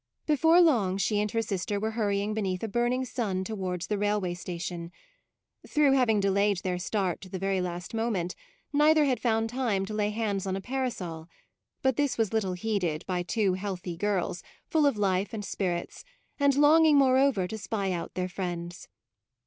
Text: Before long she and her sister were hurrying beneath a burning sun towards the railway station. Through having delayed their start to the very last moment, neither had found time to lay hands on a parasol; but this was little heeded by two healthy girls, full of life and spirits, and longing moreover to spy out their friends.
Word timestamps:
Before 0.25 0.59
long 0.61 0.97
she 0.97 1.19
and 1.19 1.29
her 1.29 1.43
sister 1.43 1.79
were 1.79 1.91
hurrying 1.91 2.33
beneath 2.33 2.63
a 2.63 2.67
burning 2.67 3.05
sun 3.05 3.43
towards 3.43 3.85
the 3.85 3.99
railway 3.99 4.33
station. 4.33 4.91
Through 5.69 5.91
having 5.91 6.19
delayed 6.19 6.57
their 6.63 6.79
start 6.79 7.21
to 7.21 7.29
the 7.29 7.37
very 7.37 7.61
last 7.61 7.93
moment, 7.93 8.33
neither 8.73 9.05
had 9.05 9.19
found 9.19 9.51
time 9.51 9.85
to 9.85 9.93
lay 9.93 10.09
hands 10.09 10.47
on 10.47 10.55
a 10.55 10.59
parasol; 10.59 11.29
but 11.83 11.97
this 11.97 12.17
was 12.17 12.33
little 12.33 12.53
heeded 12.53 13.05
by 13.05 13.21
two 13.21 13.53
healthy 13.53 13.95
girls, 13.95 14.41
full 14.65 14.87
of 14.87 14.97
life 14.97 15.35
and 15.35 15.45
spirits, 15.45 16.03
and 16.39 16.55
longing 16.55 16.97
moreover 16.97 17.47
to 17.47 17.59
spy 17.59 17.91
out 17.91 18.15
their 18.15 18.27
friends. 18.27 18.87